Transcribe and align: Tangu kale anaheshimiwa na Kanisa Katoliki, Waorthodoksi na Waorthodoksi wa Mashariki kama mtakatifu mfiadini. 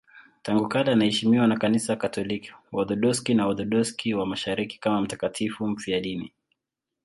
Tangu 0.43 0.69
kale 0.69 0.91
anaheshimiwa 0.91 1.47
na 1.47 1.57
Kanisa 1.57 1.95
Katoliki, 1.95 2.51
Waorthodoksi 2.71 3.33
na 3.33 3.45
Waorthodoksi 3.47 4.13
wa 4.13 4.25
Mashariki 4.25 4.79
kama 4.79 5.01
mtakatifu 5.01 5.67
mfiadini. 5.67 6.33